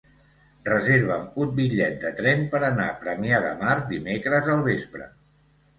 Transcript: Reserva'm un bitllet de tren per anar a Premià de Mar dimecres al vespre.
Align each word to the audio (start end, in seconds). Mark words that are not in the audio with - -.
Reserva'm 0.69 1.27
un 1.45 1.51
bitllet 1.61 1.99
de 2.05 2.13
tren 2.23 2.41
per 2.55 2.63
anar 2.73 2.89
a 2.95 2.99
Premià 3.05 3.45
de 3.47 3.53
Mar 3.63 3.79
dimecres 3.95 4.55
al 4.57 4.67
vespre. 4.73 5.15